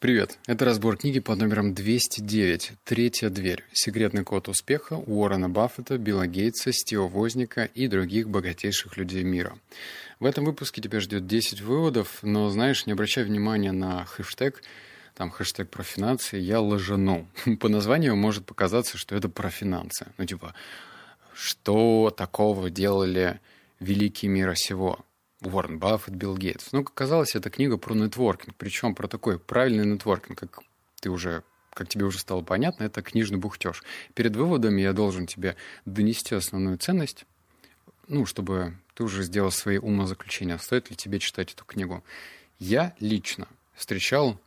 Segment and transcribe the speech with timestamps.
[0.00, 3.64] Привет, это разбор книги под номером 209 «Третья дверь.
[3.70, 9.58] Секретный код успеха» Уоррена Баффета, Билла Гейтса, Стива Возника и других богатейших людей мира.
[10.18, 14.62] В этом выпуске тебя ждет 10 выводов, но, знаешь, не обращай внимания на хэштег,
[15.14, 17.28] там хэштег про финансы, я лажану.
[17.60, 20.06] По названию может показаться, что это про финансы.
[20.16, 20.54] Ну, типа,
[21.34, 23.38] что такого делали
[23.80, 25.04] великие мира сего?
[25.42, 26.72] Уоррен Баффет, Билл Гейтс.
[26.72, 30.60] Ну, как оказалось, это книга про нетворкинг, причем про такой правильный нетворкинг, как
[31.00, 33.82] ты уже как тебе уже стало понятно, это книжный бухтеж.
[34.14, 37.26] Перед выводами я должен тебе донести основную ценность,
[38.08, 42.04] ну, чтобы ты уже сделал свои умозаключения, стоит ли тебе читать эту книгу.
[42.58, 44.38] Я лично встречал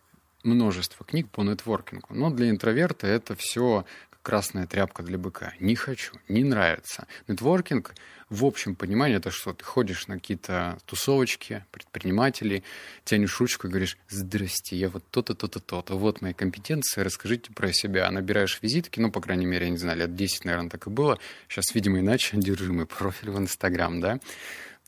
[0.44, 3.86] множество книг по нетворкингу, но для интроверта это все
[4.23, 5.54] красная тряпка для быка.
[5.59, 7.05] Не хочу, не нравится.
[7.27, 7.94] Нетворкинг
[8.30, 9.54] в общем понимании это что?
[9.54, 12.64] Ты ходишь на какие-то тусовочки предпринимателей,
[13.04, 17.72] тянешь ручку и говоришь, здрасте, я вот то-то, то-то, то-то, вот мои компетенции, расскажите про
[17.72, 18.09] себя.
[18.09, 21.20] Набираешь визитки, ну, по крайней мере, я не знаю, лет 10, наверное, так и было.
[21.48, 24.20] Сейчас, видимо, иначе, держи мой профиль в Инстаграм, да,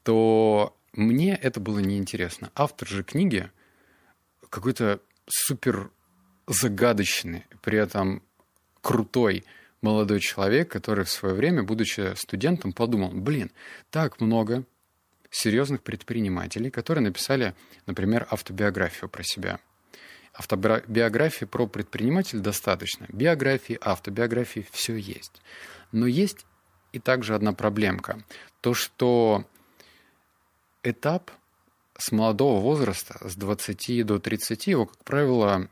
[0.03, 2.51] то мне это было неинтересно.
[2.55, 3.51] Автор же книги
[4.49, 5.91] какой-то супер
[6.47, 8.23] загадочный, при этом
[8.85, 9.43] крутой
[9.81, 13.51] молодой человек, который в свое время, будучи студентом, подумал, блин,
[13.89, 14.63] так много
[15.31, 17.55] серьезных предпринимателей, которые написали,
[17.87, 19.59] например, автобиографию про себя.
[20.35, 23.07] Автобиографии про предпринимателя достаточно.
[23.09, 25.41] Биографии, автобиографии, все есть.
[25.91, 26.45] Но есть
[26.91, 28.23] и также одна проблемка.
[28.61, 29.45] То, что
[30.83, 31.31] этап
[31.97, 35.69] с молодого возраста, с 20 до 30, его, как правило,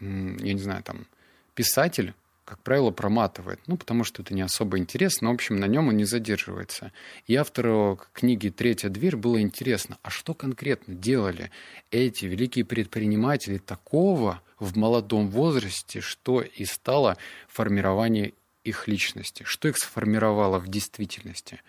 [0.00, 1.06] я не знаю, там,
[1.54, 2.14] писатель
[2.46, 3.60] как правило, проматывает.
[3.66, 5.30] Ну, потому что это не особо интересно.
[5.30, 6.92] В общем, на нем он не задерживается.
[7.26, 11.50] И автору книги «Третья дверь» было интересно, а что конкретно делали
[11.90, 19.76] эти великие предприниматели такого в молодом возрасте, что и стало формирование их личности, что их
[19.76, 21.60] сформировало в действительности.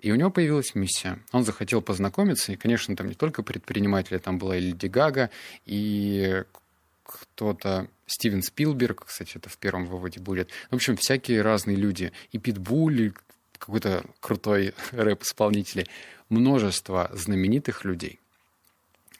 [0.00, 1.18] И у него появилась миссия.
[1.32, 5.28] Он захотел познакомиться, и, конечно, там не только предприниматели, там была и Леди Гага,
[5.66, 6.42] и
[7.04, 10.50] кто-то, Стивен Спилберг, кстати, это в первом выводе будет.
[10.70, 12.12] В общем, всякие разные люди.
[12.32, 13.12] И Питбуль, и
[13.58, 15.88] какой-то крутой рэп-исполнитель.
[16.28, 18.20] Множество знаменитых людей.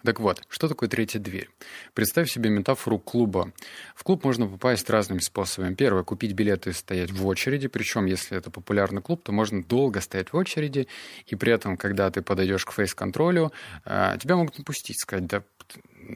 [0.05, 1.49] Так вот, что такое третья дверь?
[1.95, 3.53] Представь себе метафору клуба.
[3.95, 5.75] В клуб можно попасть разными способами.
[5.75, 7.69] Первое, купить билеты и стоять в очереди.
[7.69, 10.89] Причем, если это популярный клуб, то можно долго стоять в очереди.
[11.27, 13.51] И при этом, когда ты подойдешь к фейс-контролю,
[13.87, 15.43] а, тебя могут напустить, сказать, да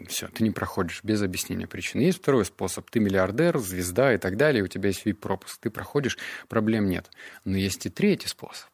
[0.06, 2.02] все, ты не проходишь без объяснения причин.
[2.02, 2.90] Есть второй способ.
[2.90, 5.60] Ты миллиардер, звезда и так далее, у тебя есть VIP-пропуск.
[5.60, 6.18] Ты проходишь,
[6.48, 7.10] проблем нет.
[7.46, 8.68] Но есть и третий способ.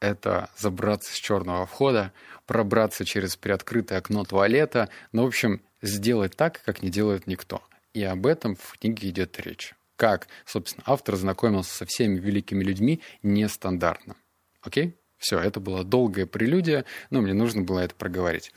[0.00, 2.14] Это забраться с черного входа,
[2.50, 4.88] пробраться через приоткрытое окно туалета.
[5.12, 7.62] Ну, в общем, сделать так, как не делает никто.
[7.94, 9.76] И об этом в книге идет речь.
[9.94, 14.16] Как, собственно, автор знакомился со всеми великими людьми нестандартно.
[14.62, 14.96] Окей?
[15.16, 18.52] Все, это была долгая прелюдия, но мне нужно было это проговорить.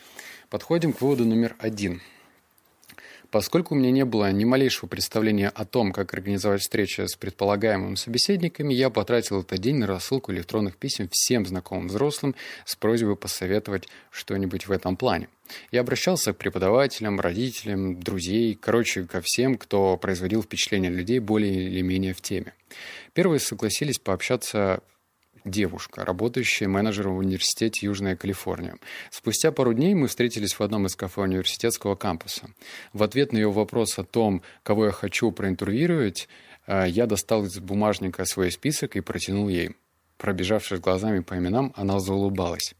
[0.50, 2.02] Подходим к выводу номер один.
[3.34, 7.96] Поскольку у меня не было ни малейшего представления о том, как организовать встречи с предполагаемыми
[7.96, 13.88] собеседниками, я потратил этот день на рассылку электронных писем всем знакомым взрослым с просьбой посоветовать
[14.12, 15.30] что-нибудь в этом плане.
[15.72, 21.82] Я обращался к преподавателям, родителям, друзей, короче, ко всем, кто производил впечатление людей более или
[21.82, 22.54] менее в теме.
[23.14, 24.84] Первые согласились пообщаться
[25.46, 28.76] девушка, работающая менеджером в университете Южная Калифорния.
[29.12, 32.50] Спустя пару дней мы встретились в одном из кафе университетского кампуса.
[32.94, 36.28] В ответ на ее вопрос о том, кого я хочу проинтервьюировать,
[36.68, 39.76] э, я достал из бумажника свой список и протянул ей.
[40.18, 42.76] Пробежавшись глазами по именам, она заулыбалась.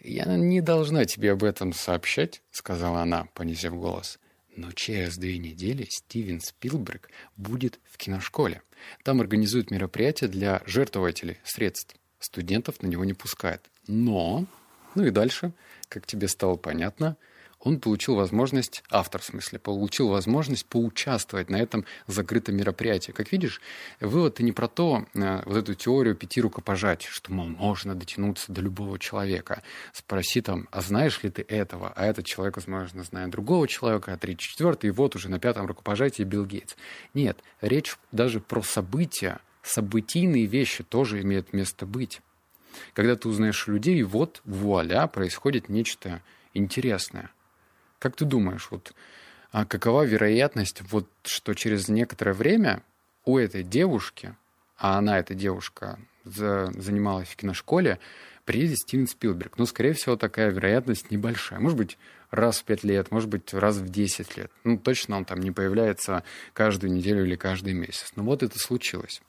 [0.00, 4.18] «Я не должна тебе об этом сообщать»,— сказала она, понизив голос.
[4.56, 8.62] Но через две недели Стивен Спилберг будет в киношколе.
[9.02, 11.96] Там организуют мероприятия для жертвователей средств.
[12.18, 13.62] Студентов на него не пускают.
[13.86, 14.46] Но,
[14.94, 15.52] ну и дальше,
[15.88, 17.16] как тебе стало понятно,
[17.60, 23.12] он получил возможность, автор в смысле, получил возможность поучаствовать на этом закрытом мероприятии.
[23.12, 23.60] Как видишь,
[24.00, 28.60] вывод не про то, э, вот эту теорию пяти рукопожатий, что, мол, можно дотянуться до
[28.60, 29.62] любого человека.
[29.92, 31.92] Спроси там, а знаешь ли ты этого?
[31.96, 35.66] А этот человек, возможно, знает другого человека, а третий, четвертый, и вот уже на пятом
[35.66, 36.76] рукопожатии Билл Гейтс.
[37.14, 42.20] Нет, речь даже про события, событийные вещи тоже имеют место быть.
[42.92, 46.22] Когда ты узнаешь людей, вот, вуаля, происходит нечто
[46.54, 47.30] интересное.
[47.98, 48.92] Как ты думаешь, вот
[49.52, 52.82] а какова вероятность, вот, что через некоторое время
[53.24, 54.34] у этой девушки,
[54.76, 57.98] а она, эта девушка, за, занималась в киношколе,
[58.44, 59.56] приедет Стивен Спилберг.
[59.56, 61.58] Но, скорее всего, такая вероятность небольшая.
[61.58, 61.98] Может быть,
[62.30, 64.50] раз в пять лет, может быть, раз в десять лет.
[64.64, 66.22] Ну, точно он там не появляется
[66.52, 68.12] каждую неделю или каждый месяц.
[68.14, 69.22] Но вот это случилось.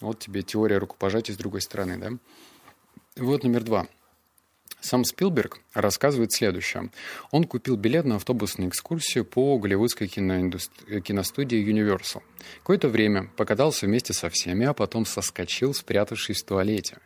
[0.00, 2.10] Вот тебе теория рукопожатия с другой стороны, да?
[3.16, 3.86] Вот номер два.
[4.80, 6.90] Сам Спилберг рассказывает следующее.
[7.30, 11.00] Он купил билет на автобусную экскурсию по голливудской киноиндустри...
[11.00, 12.22] киностудии Universal.
[12.58, 16.98] Какое-то время покатался вместе со всеми, а потом соскочил, спрятавшись в туалете.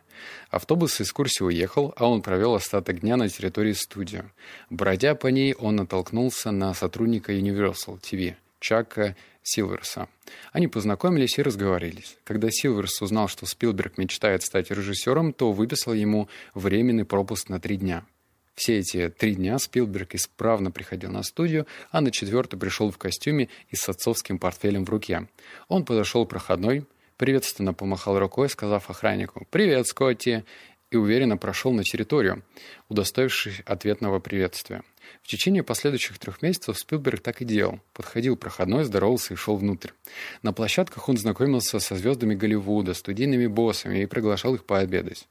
[0.49, 4.23] Автобус с экскурсии уехал, а он провел остаток дня на территории студии.
[4.69, 10.09] Бродя по ней, он натолкнулся на сотрудника Universal TV, Чака Силверса.
[10.51, 12.17] Они познакомились и разговорились.
[12.23, 17.77] Когда Силверс узнал, что Спилберг мечтает стать режиссером, то выписал ему временный пропуск на три
[17.77, 18.07] дня.
[18.55, 23.49] Все эти три дня Спилберг исправно приходил на студию, а на четвертый пришел в костюме
[23.69, 25.27] и с отцовским портфелем в руке.
[25.67, 26.85] Он подошел проходной,
[27.17, 30.43] приветственно помахал рукой, сказав охраннику «Привет, Скотти!»
[30.95, 32.43] И уверенно прошел на территорию,
[32.89, 34.83] удостоившись ответного приветствия.
[35.21, 37.79] В течение последующих трех месяцев Спилберг так и делал.
[37.93, 39.91] Подходил проходной, здоровался и шел внутрь.
[40.41, 45.27] На площадках он знакомился со звездами Голливуда, студийными боссами и приглашал их пообедать.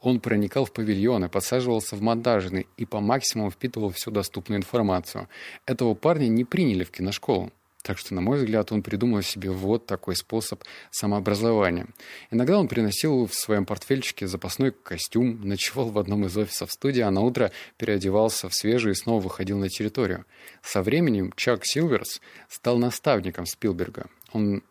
[0.00, 5.28] Он проникал в павильоны, подсаживался в монтажный и по максимуму впитывал всю доступную информацию.
[5.66, 7.50] Этого парня не приняли в киношколу.
[7.82, 11.86] Так что, на мой взгляд, он придумал себе вот такой способ самообразования.
[12.30, 17.10] Иногда он приносил в своем портфельчике запасной костюм, ночевал в одном из офисов студии, а
[17.10, 20.26] на утро переодевался в свежий и снова выходил на территорию.
[20.62, 24.08] Со временем Чак Силверс стал наставником Спилберга.
[24.32, 24.62] Он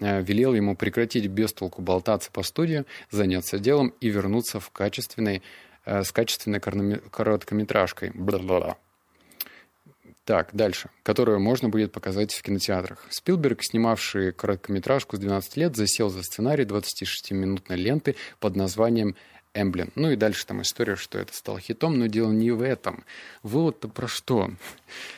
[0.00, 5.42] э, велел ему прекратить без толку болтаться по студии, заняться делом и вернуться в качественной,
[5.84, 8.12] э, с качественной короткометражкой.
[8.14, 8.78] Бла-бла-бла.
[10.26, 10.90] Так, дальше.
[11.04, 13.06] Которую можно будет показать в кинотеатрах.
[13.10, 19.14] Спилберг, снимавший короткометражку с 12 лет, засел за сценарий 26-минутной ленты под названием
[19.54, 19.92] Эмблем.
[19.94, 23.04] Ну и дальше там история, что это стало хитом, но дело не в этом.
[23.44, 24.50] Вывод-то про что?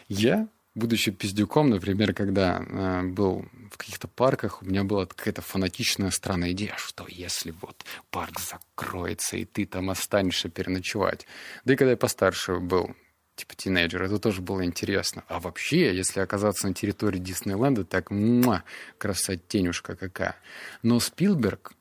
[0.08, 6.10] Я, будучи пиздюком, например, когда э, был в каких-то парках, у меня была какая-то фанатичная
[6.10, 11.26] странная идея, что если вот парк закроется, и ты там останешься переночевать.
[11.64, 12.94] Да и когда я постарше был,
[13.38, 14.02] типа тинейджер.
[14.02, 15.24] Это тоже было интересно.
[15.28, 18.64] А вообще, если оказаться на территории Диснейленда, так муа,
[18.98, 20.36] красотенюшка какая.
[20.82, 21.72] Но Спилберг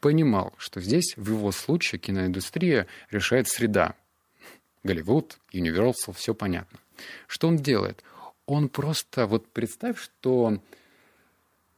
[0.00, 3.94] понимал, что здесь в его случае киноиндустрия решает среда.
[4.82, 6.80] Голливуд, Universal, все понятно.
[7.28, 8.02] Что он делает?
[8.46, 10.58] Он просто, вот представь, что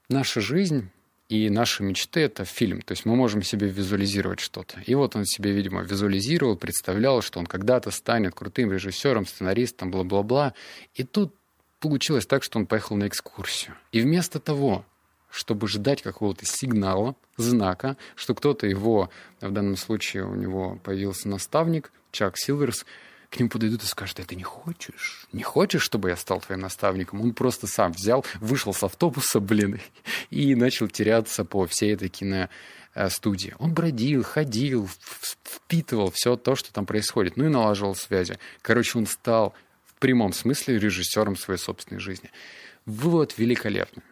[0.08, 0.90] наша жизнь
[1.28, 2.82] и наши мечты— это фильм.
[2.82, 4.80] То есть мы можем себе визуализировать что-то.
[4.80, 10.54] И вот он себе, видимо, визуализировал, представлял, что он когда-то станет крутым режиссером, сценаристом, бла-бла-бла.
[10.94, 11.34] И тут
[11.80, 13.74] получилось так, что он поехал на экскурсию.
[13.92, 14.84] И вместо того,
[15.30, 19.10] чтобы ждать какого-то сигнала, знака, что кто-то его,
[19.40, 22.86] в данном случае у него появился наставник, Чак Силверс,
[23.34, 25.26] к нему подойдут и скажут, это не хочешь?
[25.32, 27.20] Не хочешь, чтобы я стал твоим наставником?
[27.20, 29.80] Он просто сам взял, вышел с автобуса, блин,
[30.30, 33.54] и начал теряться по всей этой киностудии.
[33.58, 34.88] Он бродил, ходил,
[35.42, 38.38] впитывал все то, что там происходит, ну и налаживал связи.
[38.62, 39.52] Короче, он стал
[39.84, 42.30] в прямом смысле режиссером своей собственной жизни.
[42.86, 44.04] Вывод великолепный,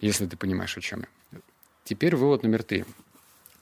[0.00, 1.00] если ты понимаешь, о чем
[1.32, 1.40] я.
[1.82, 2.84] Теперь вывод номер три.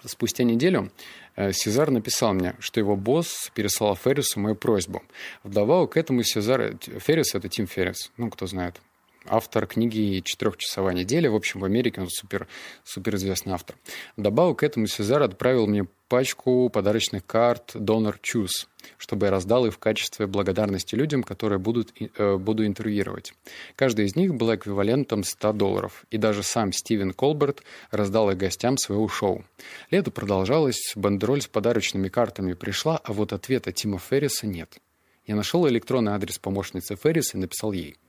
[0.05, 0.91] Спустя неделю
[1.37, 5.03] э, Сезар написал мне, что его босс переслал Феррису мою просьбу.
[5.45, 6.77] Вдобавок к этому Сезар...
[6.81, 8.81] Феррис— это Тим Феррис, ну, кто знает
[9.27, 11.31] автор книги «Четырехчасовая неделя».
[11.31, 12.49] В общем, в Америке он супер,
[12.85, 13.77] супер известный автор.
[14.17, 18.67] Добавок к этому Сезар отправил мне пачку подарочных карт Donor Choose,
[18.99, 23.33] чтобы я раздал их в качестве благодарности людям, которые будут, э, буду интервьюировать.
[23.77, 28.77] Каждая из них была эквивалентом 100 долларов, и даже сам Стивен Колберт раздал их гостям
[28.77, 29.45] своего шоу.
[29.91, 34.79] Лето продолжалось, бандероль с подарочными картами пришла, а вот ответа Тима Ферриса нет.
[35.25, 37.97] Я нашел электронный адрес помощницы Ферриса и написал ей–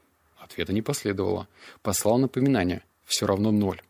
[0.44, 1.48] Ответа не последовало.
[1.82, 2.84] Послал напоминание.
[3.06, 3.82] Все равно ноль.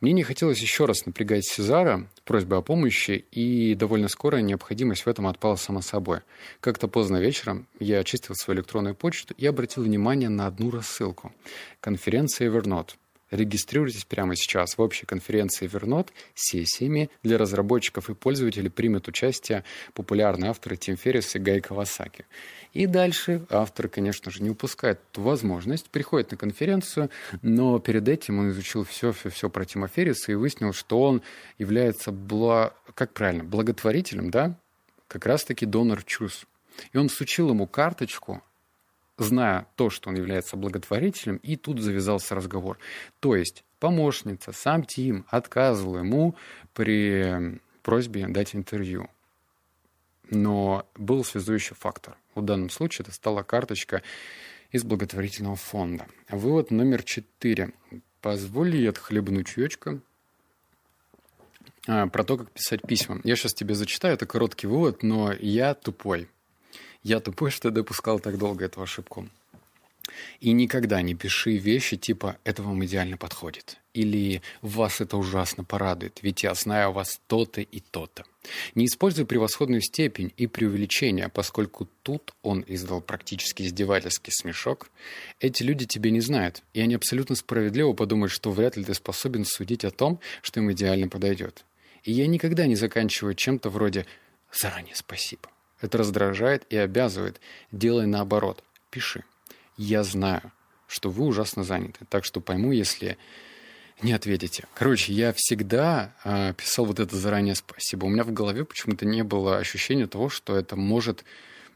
[0.00, 5.08] Мне не хотелось еще раз напрягать Сезара просьбой о помощи, и довольно скоро необходимость в
[5.08, 6.20] этом отпала само собой.
[6.60, 11.32] Как-то поздно вечером я очистил свою электронную почту и обратил внимание на одну рассылку.
[11.80, 12.94] Конференция Evernote.
[13.30, 19.64] Регистрируйтесь прямо сейчас в общей конференции Evernote с сессиями для разработчиков и пользователей примут участие
[19.94, 22.26] популярные авторы Тим Феррис и Гай Кавасаки.
[22.72, 27.10] И дальше автор, конечно же, не упускает эту возможность, приходит на конференцию,
[27.42, 31.22] но перед этим он изучил все-все-все про Тима Ферриса и выяснил, что он
[31.58, 32.74] является, бла...
[32.94, 34.56] как правильно, благотворителем, да,
[35.06, 36.46] как раз-таки донор ЧУС.
[36.92, 38.42] И он сучил ему карточку,
[39.24, 42.78] зная то, что он является благотворителем, и тут завязался разговор.
[43.20, 46.34] То есть помощница, сам Тим отказывал ему
[46.74, 49.08] при просьбе дать интервью.
[50.28, 54.02] Но был связующий фактор– В данном случае это стала карточка
[54.70, 56.06] из благотворительного фонда.
[56.28, 57.72] Вывод номер четыре.
[58.20, 60.00] Позволь ей отхлебнуть чаечка
[61.88, 63.20] а, про то, как писать письма.
[63.24, 66.28] Я сейчас тебе зачитаю, это короткий вывод, но я тупой.
[67.02, 69.28] Я тупой, что допускал так долго эту ошибку.
[70.40, 76.20] И никогда не пиши вещи типа «это вам идеально подходит» или «вас это ужасно порадует,
[76.22, 78.24] ведь я знаю о вас то-то и то-то».
[78.74, 84.90] Не используй превосходную степень и преувеличение, поскольку тут он издал практически издевательский смешок.
[85.40, 89.44] Эти люди тебя не знают, и они абсолютно справедливо подумают, что вряд ли ты способен
[89.44, 91.64] судить о том, что им идеально подойдет.
[92.04, 94.06] И я никогда не заканчиваю чем-то вроде
[94.52, 95.50] «заранее спасибо».
[95.80, 97.40] Это раздражает и обязывает.
[97.72, 98.62] Делай наоборот.
[98.90, 99.24] Пиши.
[99.76, 100.52] Я знаю,
[100.86, 103.16] что вы ужасно заняты, так что пойму, если
[104.02, 104.66] не ответите.
[104.74, 108.06] Короче, я всегда э, писал вот это заранее спасибо.
[108.06, 111.24] У меня в голове почему-то не было ощущения того, что это может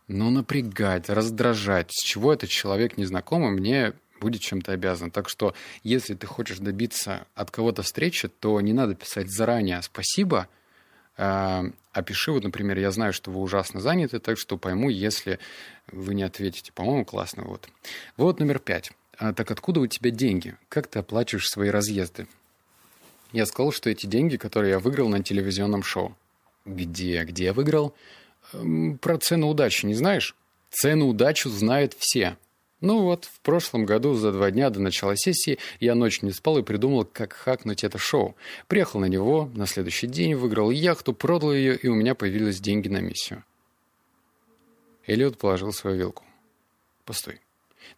[0.08, 5.10] ну, напрягать, раздражать, с чего этот человек незнакомый мне будет чем-то обязан.
[5.10, 10.48] Так что, если ты хочешь добиться от кого-то встречи, то не надо писать заранее спасибо,
[11.16, 11.62] э,
[11.94, 15.38] а пиши, вот, например, я знаю, что вы ужасно заняты, так что пойму, если
[15.90, 16.72] вы не ответите.
[16.72, 17.44] По-моему, классно.
[17.44, 17.68] Вот.
[18.16, 18.90] Вот номер пять.
[19.18, 20.56] А, так откуда у тебя деньги?
[20.68, 22.26] Как ты оплачиваешь свои разъезды?
[23.32, 26.16] Я сказал, что эти деньги, которые я выиграл на телевизионном шоу.
[26.64, 27.24] Где?
[27.24, 27.94] Где я выиграл?
[28.52, 30.34] Эм, про цену удачи не знаешь?
[30.70, 32.36] Цену удачи знают все.
[32.84, 36.58] Ну вот, в прошлом году за два дня до начала сессии я ночь не спал
[36.58, 38.36] и придумал, как хакнуть это шоу.
[38.66, 42.88] Приехал на него, на следующий день выиграл яхту, продал ее, и у меня появились деньги
[42.88, 43.42] на миссию.
[45.06, 46.24] Эллиот положил свою вилку.
[47.06, 47.40] Постой.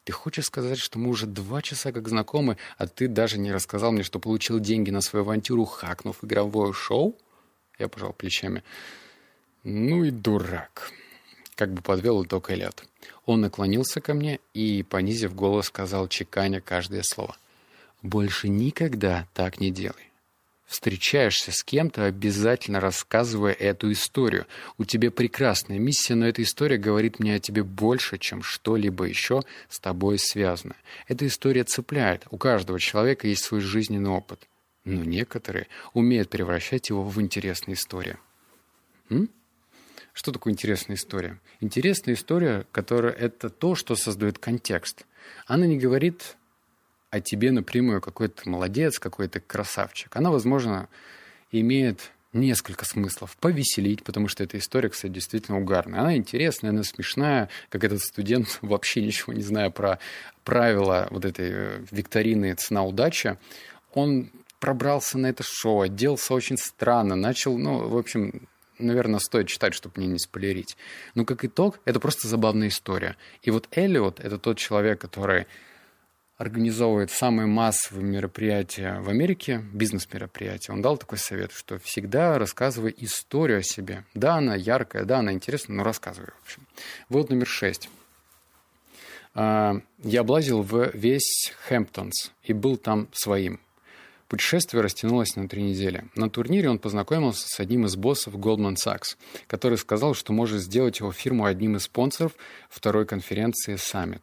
[0.04, 3.90] Ты хочешь сказать, что мы уже два часа как знакомы, а ты даже не рассказал
[3.90, 7.18] мне, что получил деньги на свою авантюру, хакнув игровое шоу?
[7.80, 8.62] Я пожал плечами.
[9.64, 10.92] Ну и дурак.
[11.56, 12.84] Как бы подвел итог Элliot.
[13.24, 17.36] Он наклонился ко мне и, понизив голос, сказал, чеканя каждое слово.
[18.02, 20.06] «Больше никогда так не делай
[20.66, 24.46] встречаешься с кем-то, обязательно рассказывая эту историю.
[24.78, 29.42] У тебя прекрасная миссия, но эта история говорит мне о тебе больше, чем что-либо еще
[29.68, 30.74] с тобой связано.
[31.06, 32.26] Эта история цепляет.
[32.30, 34.48] У каждого человека есть свой жизненный опыт.
[34.84, 38.16] Но некоторые умеют превращать его в интересные истории.
[39.10, 39.30] М?
[40.16, 41.38] Что такое интересная история?
[41.60, 45.04] Интересная история, которая это то, что создает контекст.
[45.46, 46.38] Она не говорит
[47.10, 50.16] о тебе напрямую какой-то молодец, какой-то красавчик.
[50.16, 50.88] Она, возможно,
[51.52, 53.36] имеет несколько смыслов.
[53.36, 56.00] Повеселить, потому что эта история, кстати, действительно угарная.
[56.00, 59.98] Она интересная, она смешная, как этот студент, вообще ничего не зная про
[60.44, 63.38] правила вот этой э, викторины «Цена-удача»,
[63.92, 64.30] он
[64.60, 69.94] пробрался на это шоу, оделся очень странно, начал, ну, в общем, наверное, стоит читать, чтобы
[69.96, 70.76] мне не спойлерить.
[71.14, 73.16] Но как итог, это просто забавная история.
[73.42, 75.46] И вот Эллиот— это тот человек, который
[76.36, 83.60] организовывает самые массовые мероприятия в Америке, бизнес-мероприятия, он дал такой совет, что всегда рассказывай историю
[83.60, 84.04] о себе.
[84.14, 86.66] Да, она яркая, да, она интересная, но рассказывай, в общем.
[87.08, 87.88] Вот номер шесть.
[89.34, 93.60] А, я облазил в весь Хэмптонс и был там своим.
[94.28, 96.04] Путешествие растянулось на три недели.
[96.16, 99.16] На турнире он познакомился с одним из боссов Goldman Sachs,
[99.46, 102.32] который сказал, что может сделать его фирму одним из спонсоров
[102.68, 104.22] второй конференции Summit.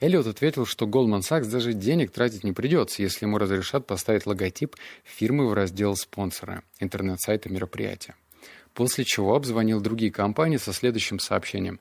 [0.00, 4.76] Эллиот ответил, что Goldman Sachs даже денег тратить не придется, если ему разрешат поставить логотип
[5.04, 8.14] фирмы в раздел спонсора интернет-сайта мероприятия.
[8.72, 11.80] После чего обзвонил другие компании со следующим сообщением.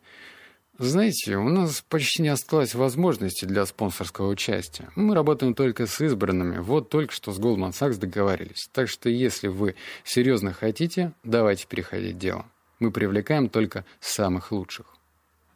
[0.79, 4.89] Знаете, у нас почти не осталось возможности для спонсорского участия.
[4.95, 6.57] Мы работаем только с избранными.
[6.57, 8.67] Вот только что с Goldman Sachs договорились.
[8.71, 12.47] Так что если вы серьезно хотите, давайте переходить дело.
[12.79, 14.87] Мы привлекаем только самых лучших.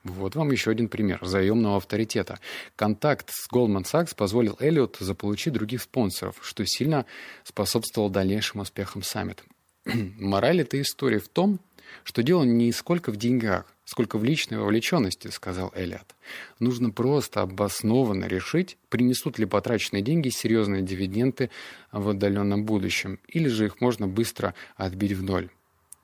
[0.03, 2.39] Вот вам еще один пример заемного авторитета.
[2.75, 7.07] Контакт с Goldman Sachs позволил Эллиоту заполучить других спонсоров, что сильно
[7.43, 9.41] способствовало дальнейшим успехам саммита.
[9.86, 11.59] Мораль этой истории в том,
[12.03, 16.15] что дело не сколько в деньгах, сколько в личной вовлеченности, сказал Эллиот.
[16.60, 21.50] Нужно просто обоснованно решить, принесут ли потраченные деньги серьезные дивиденды
[21.91, 25.50] в отдаленном будущем, или же их можно быстро отбить в ноль.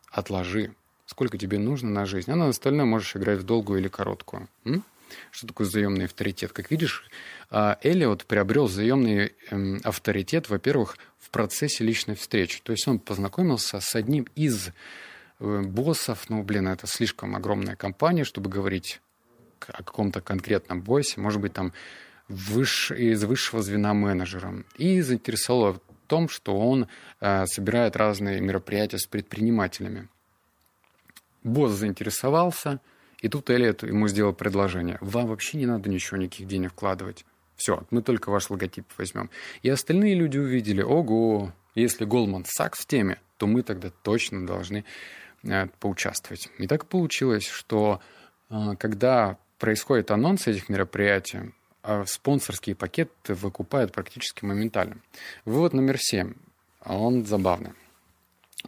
[0.10, 0.74] Отложи,
[1.06, 4.48] сколько тебе нужно на жизнь, а на остальное можешь играть в долгую или короткую.
[4.66, 4.84] М?
[5.32, 6.54] Что такое заемный авторитет?
[6.54, 7.08] Как видишь,
[7.50, 12.62] а, Эллиот приобрел заемный эм, авторитет, во-первых, в процессе личной встречи.
[12.64, 14.70] То есть он познакомился с одним из
[15.40, 19.02] боссов, ну, блин, это слишком огромная компания, чтобы говорить
[19.68, 21.74] о каком-то конкретном боссе, может быть, там
[22.28, 22.92] выш...
[22.92, 24.66] из высшего звена менеджером.
[24.78, 26.88] И заинтересовало в том, что он
[27.20, 30.10] э, собирает разные мероприятия с предпринимателями.
[31.44, 32.80] Босс заинтересовался,
[33.22, 34.98] И тут Элliот ему сделал предложение.
[35.02, 37.26] Вам вообще не надо ничего, никаких денег вкладывать.
[37.56, 39.30] Все, мы только ваш логотип возьмем.
[39.62, 44.78] И остальные люди увидели, ого, если Голман Сакс в теме, то мы тогда точно должны
[44.78, 44.84] э,
[45.80, 46.50] поучаствовать.
[46.58, 48.00] И так получилось, что
[48.50, 54.98] э, когда происходит анонс этих мероприятий, э, спонсорские пакеты выкупают практически моментально.
[55.46, 56.34] Вывод номер семь.
[56.80, 57.72] А он забавный.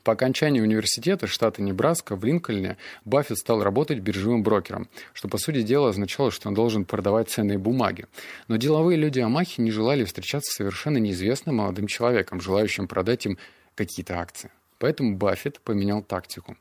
[0.03, 5.62] По окончании университета штата Небраска в Линкольне Баффет стал работать биржевым брокером, что, по сути
[5.62, 8.05] дела, означало, что он должен продавать ценные бумаги.
[8.48, 13.38] Но деловые люди Амахи не желали встречаться с совершенно неизвестным молодым человеком, желающим продать им
[13.75, 14.51] какие-то акции.
[14.86, 16.58] Поэтому Баффет поменял тактику.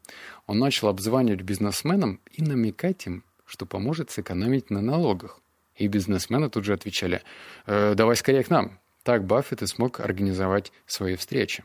[0.46, 5.42] Он начал обзванивать бизнесменам и намекать им, что поможет сэкономить на налогах.
[5.76, 7.20] И бизнесмены тут же отвечали,
[7.66, 8.78] э, «Давай скорее к нам».
[9.02, 11.64] Так Баффет и смог организовать свои встречи.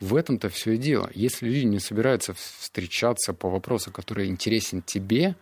[0.00, 1.08] В этом-то все и дело.
[1.14, 5.36] Если люди не собираются встречаться по вопросу, который интересен тебе,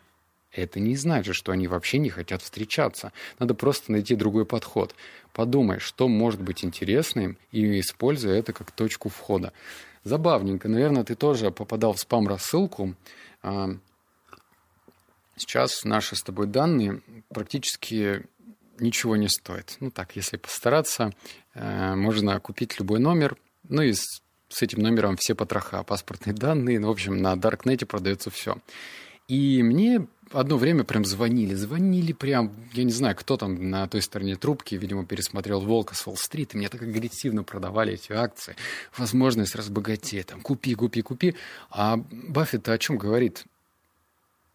[0.53, 3.13] это не значит, что они вообще не хотят встречаться.
[3.39, 4.95] Надо просто найти другой подход.
[5.33, 9.55] Подумай, что может быть интересным, и используй это как точку входа.
[10.05, 10.69] Забавненько.
[10.69, 12.95] Наверное, ты тоже попадал в спам-рассылку.
[13.43, 13.71] А,
[15.37, 18.27] сейчас наши с тобой данные практически
[18.79, 19.77] ничего не стоят.
[19.81, 21.13] Ну так, если постараться,
[21.55, 23.37] э, можно купить любой номер,
[23.69, 28.31] ну и с этим номером все потроха, паспортные данные, ну, в общем, на Даркнете продается
[28.31, 28.57] все.
[29.29, 34.03] И мне одно время прям звонили, звонили прям, я не знаю, кто там на той
[34.03, 38.57] стороне трубки, видимо, пересмотрел «Волка» с Уолл-стрит, и мне так агрессивно продавали эти акции,
[38.97, 41.35] возможность разбогатеть, там, купи, купи, купи.
[41.71, 43.45] А Баффет о чем говорит?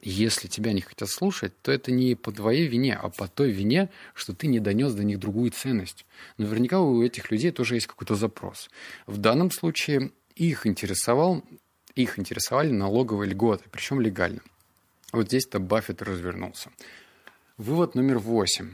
[0.01, 3.89] Если тебя не хотят слушать, то это не по твоей вине, а по той вине,
[4.13, 6.05] что ты не донес до них другую ценность.
[6.37, 8.69] Наверняка у этих людей тоже есть какой-то запрос.
[9.07, 11.43] В данном случае их интересовал,
[11.95, 14.41] их интересовали налоговые льготы, причем легально.
[15.15, 16.71] Вот здесь-то Баффет развернулся.
[17.55, 18.71] Вывод номер восемь.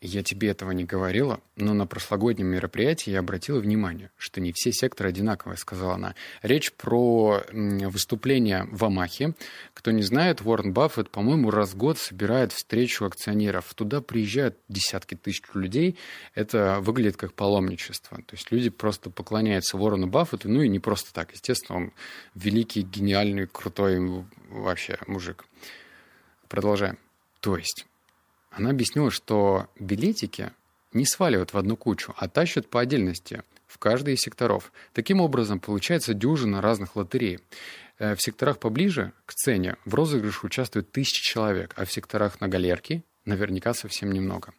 [0.00, 4.70] Я тебе этого не говорила, но на прошлогоднем мероприятии я обратила внимание, что не все
[4.70, 6.14] секторы одинаковые, сказала она.
[6.40, 9.34] Речь про выступление в Амахе.
[9.74, 13.74] Кто не знает, Уоррен Баффет, по-моему, раз в год собирает встречу акционеров.
[13.74, 15.98] Туда приезжают десятки тысяч людей.
[16.36, 18.18] Это выглядит как паломничество.
[18.18, 21.32] То есть люди просто поклоняются Уоррену Баффету, ну и не просто так.
[21.32, 21.92] Естественно, он
[22.36, 23.98] великий, гениальный, крутой
[24.48, 25.44] вообще мужик.
[26.46, 26.98] Продолжаем.
[27.40, 27.84] То есть
[28.50, 30.52] она объяснила, что билетики
[30.92, 34.72] не сваливают в одну кучу, а тащат по отдельности в каждый из секторов.
[34.94, 37.40] Таким образом, получается дюжина разных лотерей.
[37.98, 42.48] Э, в секторах поближе к сцене в розыгрыше участвуют тысячи человек, а в секторах на
[42.48, 44.54] галерке наверняка совсем немного.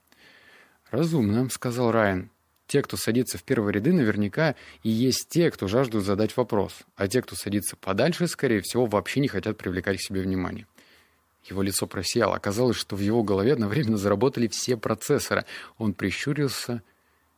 [0.91, 2.30] «Разумно»,— сказал Райан.
[2.67, 7.08] «Те, кто садится в первые ряды, наверняка и есть те, кто жаждут задать вопрос, а
[7.08, 10.67] те, кто садится подальше, скорее всего, вообще не хотят привлекать к себе внимание».
[11.43, 12.36] Его лицо просияло.
[12.36, 15.45] Оказалось, что в его голове одновременно заработали все процессоры.
[15.78, 16.84] Он прищурился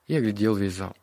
[0.07, 0.95] и оглядел весь зал.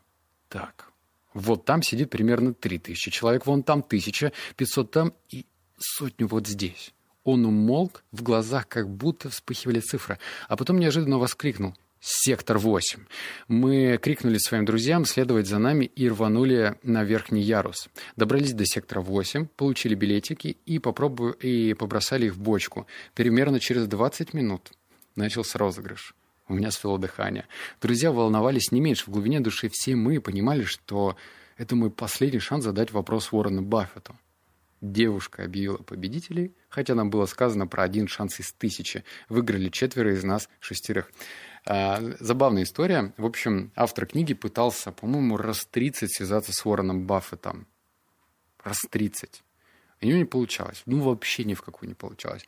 [0.48, 0.90] Так,
[1.34, 5.46] вот там сидит примерно три тысячи человек, вон там тысяча, пятьсот там и
[5.78, 6.92] сотню вот здесь.
[7.24, 13.00] Он умолк, в глазах как будто вспыхивали цифры, а потом неожиданно воскликнул— «Сектор 8».
[13.48, 17.88] Мы крикнули своим друзьям следовать за нами и рванули на верхний ярус.
[18.16, 22.86] Добрались до сектора 8, получили билетики и, попробую, и побросали их в бочку.
[23.14, 24.70] Примерно через 20 минут
[25.16, 26.14] начался розыгрыш.
[26.48, 27.46] У меня свело дыхание.
[27.80, 29.04] Друзья волновались не меньше.
[29.04, 31.16] В глубине души все мы понимали, что
[31.58, 34.16] это мой последний шанс задать вопрос Уоррену Баффету.
[34.80, 39.04] Девушка объявила победителей, хотя нам было сказано про один шанс из тысячи.
[39.28, 41.10] Выиграли четверо из нас шестерых.
[41.70, 43.12] А, забавная история.
[43.18, 47.66] В общем, автор книги пытался, по-моему, раз 30 связаться с Уорреном Баффетом.
[48.64, 49.42] Раз 30.
[50.00, 50.82] У него не получалось.
[50.86, 52.46] Ну, вообще ни в какую не получалось.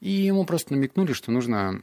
[0.00, 1.82] И ему просто намекнули, что нужно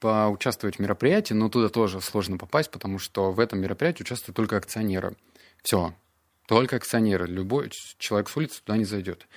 [0.00, 4.56] поучаствовать в мероприятии, но туда тоже сложно попасть, потому что в этом мероприятии участвуют только
[4.56, 5.14] акционеры.
[5.62, 5.94] Все,
[6.48, 7.28] только акционеры.
[7.28, 9.28] Любой человек с улицы туда не зайдет.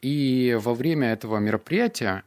[0.00, 2.24] И во время этого мероприятия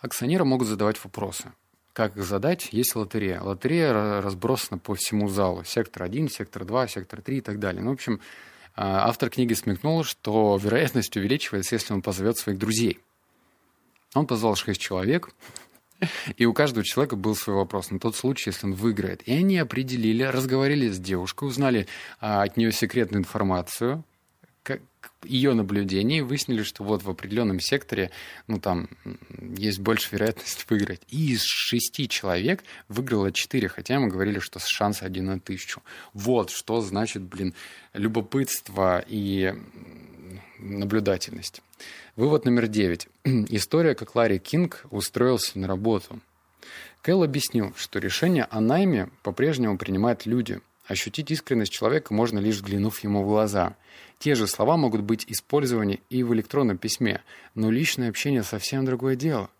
[0.00, 1.52] акционеры могут задавать вопросы.
[1.94, 2.70] Как их задать?
[2.72, 3.40] Есть лотерея.
[3.40, 5.62] Лотерея разбросана по всему залу.
[5.64, 7.82] Сектор 1, сектор 2, сектор 3 и так далее.
[7.84, 8.20] Ну, в общем,
[8.74, 12.98] а, автор книги смекнул, что вероятность увеличивается, если он позовет своих друзей.
[14.12, 15.30] Он позвал 6 человек,
[16.36, 19.22] и у каждого человека был свой вопрос на тот случай, если он выиграет.
[19.28, 21.86] И они определили, разговаривали с девушкой, узнали
[22.20, 24.02] а, от нее секретную информацию,
[25.22, 28.10] ее наблюдений выяснили, что вот в определенном секторе,
[28.46, 28.88] ну там
[29.56, 31.02] есть больше вероятность выиграть.
[31.08, 35.82] И из шести человек выиграло четыре, хотя мы говорили, что шанс один на тысячу.
[36.12, 37.54] Вот что значит, блин,
[37.92, 39.54] любопытство и
[40.58, 41.62] наблюдательность.
[42.16, 43.08] Вывод номер девять.
[43.24, 46.20] История, как Ларри Кинг устроился на работу.
[47.02, 50.60] Кэл объяснил, что решение о найме по-прежнему принимают люди.
[50.86, 53.76] Ощутить искренность человека можно лишь взглянув ему в глаза.
[54.18, 57.22] Те же слова могут быть использованы и в электронном письме,
[57.54, 59.50] но личное общение совсем другое дело.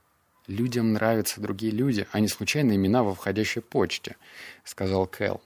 [0.46, 4.16] «Людям нравятся другие люди, а не случайные имена во входящей почте»,—
[4.64, 5.40] сказал Кэл.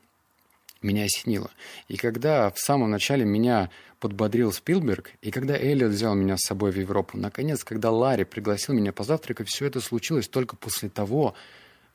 [0.83, 1.51] Меня осенило.
[1.87, 6.71] И когда в самом начале меня подбодрил Спилберг, и когда Эллиот взял меня с собой
[6.73, 11.35] в Европу, наконец, когда Ларри пригласил меня позавтракать, все это случилось только после того,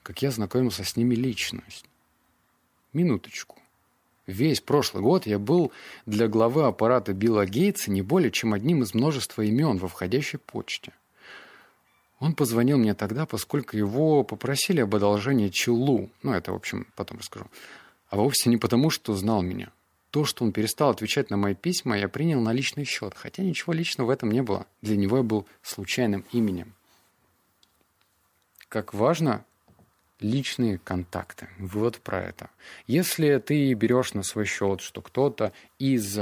[0.02, 1.62] как я знакомился с ними лично.
[2.92, 3.58] Минуточку.
[4.26, 5.72] Весь прошлый год я был
[6.06, 10.94] для главы аппарата Билла Гейтса не более чем одним из множества имен во входящей почте.
[12.20, 16.10] Он позвонил мне тогда, поскольку его попросили об одолжении челу.
[16.22, 17.48] Ну, это, в общем, потом расскажу.
[18.08, 19.72] А вовсе не потому, что знал меня.
[20.10, 23.14] То, что он перестал отвечать на мои письма, я принял на личный счет.
[23.14, 24.68] Хотя ничего личного в этом не было.
[24.82, 26.76] Для него я был случайным именем.
[28.70, 29.44] Как важно
[30.24, 31.50] личные контакты.
[31.60, 32.50] Вот про это.
[32.88, 36.18] Если ты берешь на свой счет, что кто-то из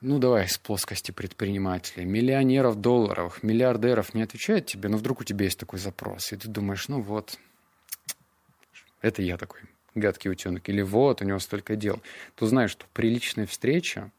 [0.00, 5.44] ну давай с плоскости предпринимателей, миллионеров долларов, миллиардеров не отвечает тебе, но вдруг у тебя
[5.46, 7.36] есть такой запрос, и ты думаешь, ну вот,
[9.00, 9.62] это я такой
[9.94, 12.00] гадкий утенок, или вот, у него столько дел,
[12.36, 14.12] то знаешь, что приличная встреча,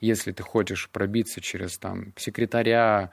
[0.00, 3.10] если ты хочешь пробиться через там секретаря,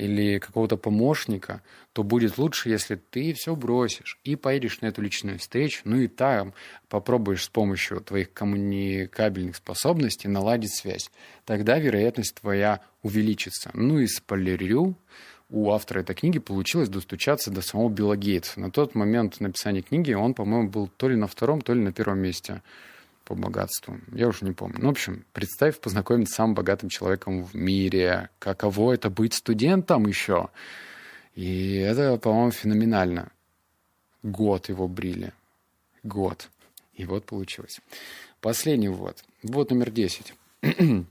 [0.00, 5.38] или какого-то помощника, то будет лучше, если ты все бросишь и поедешь на эту личную
[5.38, 6.54] встречу, ну и там
[6.88, 11.10] попробуешь с помощью твоих коммуникабельных способностей наладить связь.
[11.44, 13.70] Тогда вероятность твоя увеличится.
[13.74, 14.96] Ну и спойлерю,
[15.50, 18.58] у автора этой книги получилось достучаться до самого Билла Гейтса.
[18.60, 21.92] На тот момент написания книги он, по-моему, был то ли на втором, то ли на
[21.92, 22.62] первом месте
[23.30, 24.00] по богатству.
[24.12, 24.78] Я уже не помню.
[24.80, 28.28] Ну, в общем, представь познакомиться с самым богатым человеком в мире.
[28.40, 30.48] Каково это быть студентом еще?
[31.36, 33.30] И это, по-моему, феноменально.
[34.24, 35.32] Год его брили.
[36.02, 36.48] Год.
[36.94, 37.80] И вот получилось.
[38.40, 39.22] Последний ввод.
[39.44, 40.34] Вот номер 10.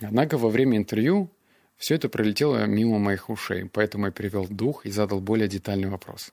[0.00, 1.32] Однако во время интервью
[1.76, 6.32] все это пролетело мимо моих ушей, поэтому я перевел дух и задал более детальный вопрос.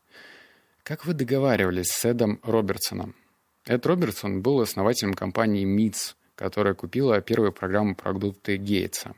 [0.83, 3.15] Как вы договаривались с Эдом Робертсоном?
[3.65, 9.15] Эд Робертсон был основателем компании МИЦ, которая купила первую программу продукты Гейтса.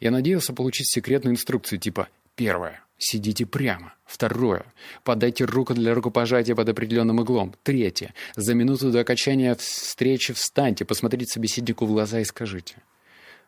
[0.00, 2.82] Я надеялся получить секретную инструкцию типа «Первое.
[2.98, 3.94] Сидите прямо.
[4.04, 4.64] Второе.
[5.04, 7.54] Подайте руку для рукопожатия под определенным углом.
[7.62, 8.12] Третье.
[8.34, 12.76] За минуту до окончания встречи встаньте, посмотрите собеседнику в глаза и скажите».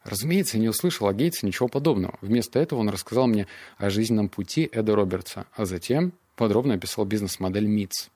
[0.05, 2.16] Разумеется, я не услышал о Гейтсе ничего подобного.
[2.20, 7.66] Вместо этого он рассказал мне о жизненном пути Эда Робертса, а затем подробно описал бизнес-модель
[7.66, 8.09] МИЦ.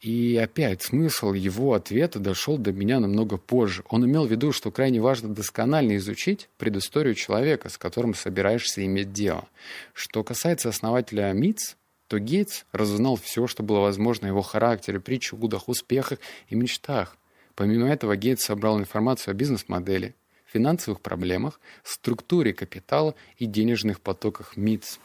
[0.00, 3.82] И опять смысл его ответа дошел до меня намного позже.
[3.88, 9.12] Он имел в виду, что крайне важно досконально изучить предысторию человека, с которым собираешься иметь
[9.12, 9.48] дело.
[9.94, 15.68] Что касается основателя МИЦ, то Гейтс разузнал все, что было возможно о его характере, причудах,
[15.68, 17.16] успехах и мечтах.
[17.56, 20.14] Помимо этого, Гейтс собрал информацию о бизнес-модели,
[20.46, 25.00] финансовых проблемах, структуре капитала и денежных потоках МИЦ.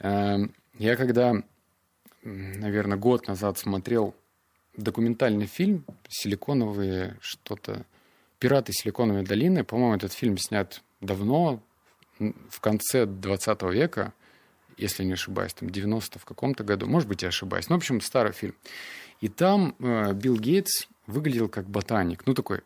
[0.00, 1.42] Эм, я когда
[2.26, 4.14] наверное, год назад смотрел
[4.76, 7.84] документальный фильм «Силиконовые что-то...»
[8.38, 9.64] «Пираты Силиконовой долины».
[9.64, 11.62] По-моему, этот фильм снят давно,
[12.18, 14.12] в конце 20 века,
[14.76, 16.86] если не ошибаюсь, там 90 в каком-то году.
[16.86, 17.68] Может быть, я ошибаюсь.
[17.68, 18.54] Ну, в общем, старый фильм.
[19.20, 22.26] И там э, Билл Гейтс выглядел как ботаник.
[22.26, 22.60] Ну, такой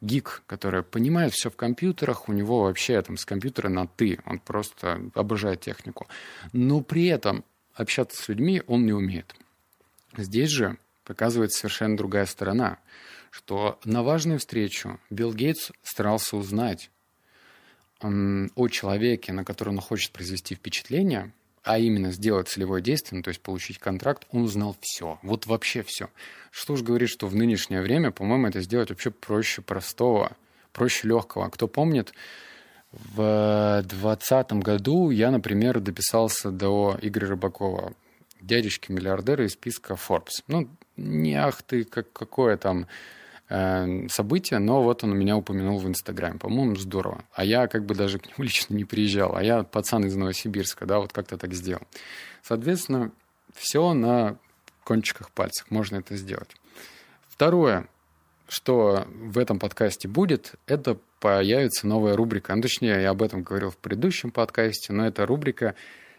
[0.00, 4.38] гик, который понимает все в компьютерах, у него вообще там с компьютера на «ты», он
[4.38, 6.06] просто обожает технику.
[6.52, 9.34] Но при этом общаться с людьми он не умеет.
[10.16, 12.78] Здесь же показывает совершенно другая сторона,
[13.30, 16.90] что на важную встречу Билл Гейтс старался узнать
[18.02, 23.28] о человеке, на которого он хочет произвести впечатление, а именно сделать целевое действие, ну, то
[23.28, 25.18] есть получить контракт, он узнал все.
[25.22, 26.08] Вот вообще все.
[26.50, 30.36] Что уж говорить, что в нынешнее время, по-моему, это сделать вообще проще простого,
[30.72, 31.50] проще легкого.
[31.50, 32.14] Кто помнит,
[32.92, 37.94] в 2020 году я, например, дописался до Игоря Рыбакова,
[38.40, 40.42] дядечки-миллиардера из списка Forbes.
[40.48, 42.86] Ну, не ах ты, как, какое там
[43.48, 46.38] э, событие, но вот он меня упомянул в Инстаграме.
[46.38, 47.24] По-моему, здорово.
[47.32, 49.36] А я как бы даже к нему лично не приезжал.
[49.36, 51.82] А я пацан из Новосибирска, да, вот как-то так сделал.
[52.42, 53.12] Соответственно,
[53.54, 54.36] все на
[54.82, 56.50] кончиках пальцев можно это сделать.
[57.28, 57.86] Второе,
[58.48, 62.54] что в этом подкасте будет, это появится новая рубрика.
[62.56, 65.74] Ну, точнее, я об этом говорил в предыдущем подкасте, но эта рубрика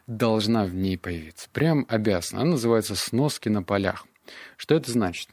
[0.08, 1.50] должна в ней появиться.
[1.52, 2.44] Прям обязана.
[2.44, 4.06] Она называется «Сноски на полях».
[4.58, 5.30] Что это значит?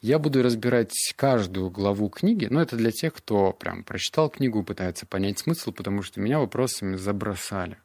[0.00, 5.06] Я буду разбирать каждую главу книги, но это для тех, кто прям прочитал книгу, пытается
[5.06, 7.78] понять смысл, потому что меня вопросами забросали.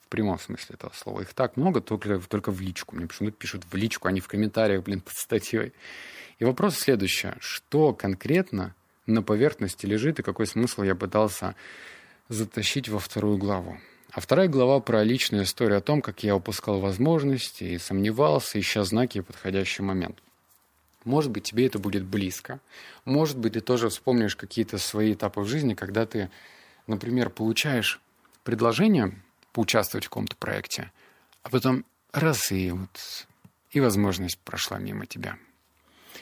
[0.00, 1.20] В прямом смысле этого слова.
[1.20, 2.96] Их так много, только, только в личку.
[2.96, 5.72] Мне почему-то пишут в личку, а не в комментариях, блин, под статьей.
[6.38, 7.28] И вопрос следующий.
[7.38, 8.74] Что конкретно
[9.12, 11.54] на поверхности лежит и какой смысл я пытался
[12.28, 13.78] затащить во вторую главу?
[14.10, 18.84] А вторая глава про личную историю о том, как я упускал возможности и сомневался, ища
[18.84, 20.22] знаки и подходящий момент.
[21.04, 22.60] Может быть, тебе это будет близко.
[23.04, 26.30] Может быть, ты тоже вспомнишь какие-то свои этапы в жизни, когда ты,
[26.86, 28.00] например, получаешь
[28.44, 29.14] предложение
[29.52, 30.92] поучаствовать в каком-то проекте,
[31.42, 33.26] а потом раз и вот
[33.70, 35.38] и возможность прошла мимо тебя.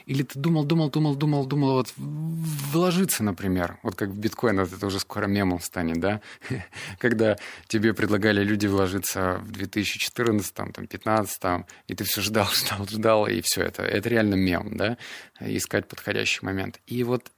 [0.06, 4.72] Или ты думал, думал, думал, думал, думал, вот вложиться, например, вот как в биткоин, вот
[4.72, 6.20] это уже скоро мемом станет, да,
[6.98, 7.36] когда
[7.68, 13.40] тебе предлагали люди вложиться в 2014, там, 2015, и ты все ждал, ждал, ждал, и
[13.42, 14.96] все это, это реально мем, да,
[15.40, 16.80] искать подходящий момент.
[16.86, 17.30] И вот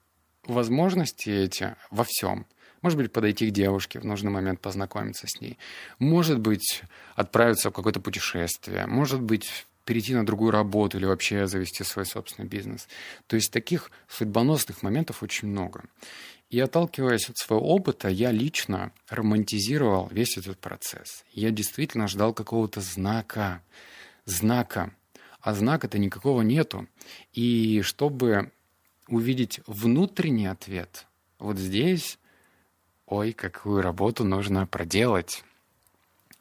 [0.46, 2.46] возможности эти во всем.
[2.82, 5.56] Может быть, подойти к девушке в нужный момент, познакомиться с ней.
[6.00, 6.82] Может быть,
[7.14, 8.86] отправиться в какое-то путешествие.
[8.86, 12.88] Может быть, перейти на другую работу или вообще завести свой собственный бизнес.
[13.26, 15.84] То есть таких судьбоносных моментов очень много.
[16.50, 21.24] И отталкиваясь от своего опыта, я лично романтизировал весь этот процесс.
[21.32, 23.62] Я действительно ждал какого-то знака,
[24.26, 24.94] знака,
[25.40, 26.86] а знака-то никакого нету.
[27.32, 28.52] И чтобы
[29.08, 31.06] увидеть внутренний ответ,
[31.38, 32.18] вот здесь,
[33.06, 35.42] ой, какую работу нужно проделать.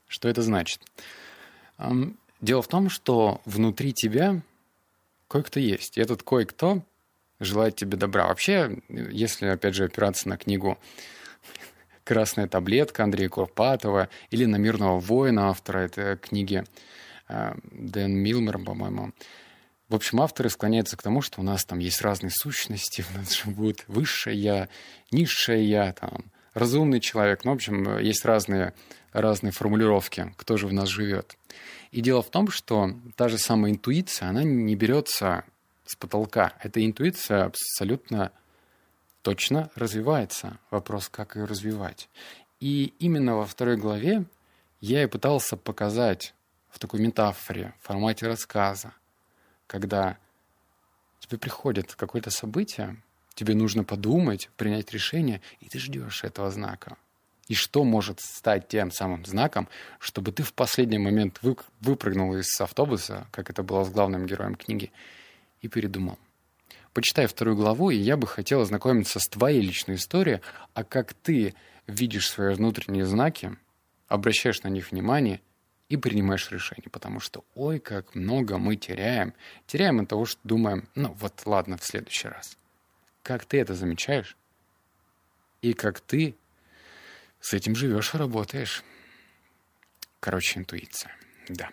[0.07, 0.81] Что это значит?
[2.41, 4.41] Дело в том, что внутри тебя
[5.27, 5.97] кое-кто есть.
[5.97, 6.83] И этот кое-кто
[7.39, 8.27] желает тебе добра.
[8.27, 10.77] Вообще, если, опять же, опираться на книгу
[12.03, 16.63] «Красная таблетка» Андрея Курпатова или на «Мирного воина» автора этой книги
[17.29, 19.13] э, Дэн Милмер, по-моему,
[19.87, 23.33] в общем, авторы склоняются к тому, что у нас там есть разные сущности, у нас
[23.33, 24.69] живут высшее я,
[25.11, 27.45] низшее я, там, разумный человек.
[27.45, 28.73] Ну, в общем, есть разные,
[29.13, 31.37] разные формулировки, кто же в нас живет.
[31.91, 35.43] И дело в том, что та же самая интуиция, она не берется
[35.85, 36.53] с потолка.
[36.61, 38.31] Эта интуиция абсолютно
[39.21, 40.57] точно развивается.
[40.69, 42.09] Вопрос, как ее развивать.
[42.59, 44.25] И именно во второй главе
[44.79, 46.33] я и пытался показать
[46.69, 48.93] в такой метафоре, в формате рассказа,
[49.67, 50.17] когда
[51.19, 52.97] тебе приходит какое-то событие,
[53.41, 56.95] тебе нужно подумать, принять решение, и ты ждешь этого знака
[57.47, 59.67] и что может стать тем самым знаком,
[59.99, 64.55] чтобы ты в последний момент вы, выпрыгнул из автобуса, как это было с главным героем
[64.55, 64.91] книги,
[65.61, 66.17] и передумал.
[66.93, 70.39] Почитай вторую главу, и я бы хотел ознакомиться с твоей личной историей,
[70.75, 71.55] а как ты
[71.87, 73.57] видишь свои внутренние знаки,
[74.07, 75.41] обращаешь на них внимание
[75.89, 79.33] и принимаешь решение, потому что ой, как много мы теряем.
[79.67, 82.55] Теряем от того, что думаем, ну вот ладно, в следующий раз.
[83.23, 84.35] Как ты это замечаешь?
[85.61, 86.35] И как ты
[87.39, 88.83] с этим живешь и работаешь.
[90.19, 91.11] Короче, интуиция.
[91.49, 91.69] Да.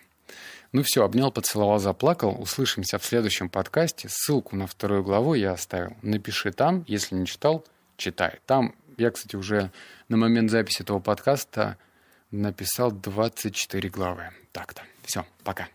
[0.73, 2.41] Ну все, обнял, поцеловал, заплакал.
[2.41, 4.09] Услышимся в следующем подкасте.
[4.11, 5.97] Ссылку на вторую главу я оставил.
[6.03, 7.65] Напиши там, если не читал,
[7.97, 8.41] читай.
[8.47, 9.71] Там я, кстати, уже
[10.09, 11.79] на момент записи этого подкаста
[12.31, 14.31] написал 24 главы.
[14.53, 14.83] Так-то.
[15.05, 15.69] Все, пока.